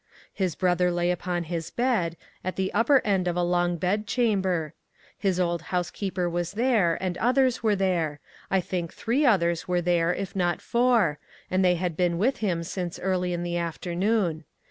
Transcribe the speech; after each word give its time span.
His 0.33 0.55
brother 0.55 0.89
lay 0.91 1.11
upon 1.11 1.43
his 1.43 1.69
bed, 1.69 2.17
at 2.43 2.55
the 2.55 2.73
upper 2.73 3.01
end 3.05 3.27
of 3.27 3.35
a 3.35 3.43
long 3.43 3.77
bed 3.77 4.07
chamber. 4.07 4.73
His 5.15 5.39
old 5.39 5.61
housekeeper 5.69 6.27
was 6.27 6.53
there, 6.53 6.97
and 6.99 7.19
others 7.19 7.61
were 7.61 7.75
there: 7.75 8.19
I 8.49 8.61
think 8.61 8.91
three 8.91 9.27
others 9.27 9.67
were 9.67 9.79
there, 9.79 10.11
if 10.11 10.35
not 10.35 10.59
four, 10.59 11.19
and 11.51 11.63
they 11.63 11.75
had 11.75 11.95
been 11.95 12.17
with 12.17 12.37
him 12.37 12.63
since 12.63 12.97
early 12.97 13.31
in 13.31 13.43
the 13.43 13.57
afternoon. 13.57 14.43